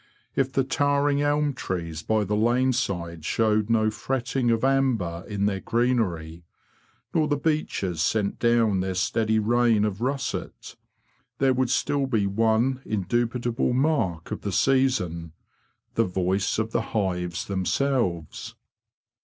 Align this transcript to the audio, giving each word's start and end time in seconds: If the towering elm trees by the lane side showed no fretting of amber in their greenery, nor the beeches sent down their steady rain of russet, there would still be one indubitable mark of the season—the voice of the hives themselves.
If 0.35 0.51
the 0.51 0.63
towering 0.63 1.21
elm 1.21 1.53
trees 1.53 2.01
by 2.01 2.23
the 2.23 2.35
lane 2.35 2.73
side 2.73 3.23
showed 3.23 3.69
no 3.69 3.91
fretting 3.91 4.49
of 4.49 4.63
amber 4.63 5.23
in 5.27 5.45
their 5.45 5.59
greenery, 5.59 6.43
nor 7.13 7.27
the 7.27 7.37
beeches 7.37 8.01
sent 8.01 8.39
down 8.39 8.79
their 8.79 8.95
steady 8.95 9.37
rain 9.37 9.85
of 9.85 10.01
russet, 10.01 10.75
there 11.37 11.53
would 11.53 11.69
still 11.69 12.07
be 12.07 12.25
one 12.25 12.81
indubitable 12.83 13.73
mark 13.73 14.31
of 14.31 14.41
the 14.41 14.51
season—the 14.51 16.03
voice 16.05 16.57
of 16.57 16.71
the 16.71 16.81
hives 16.97 17.45
themselves. 17.45 18.55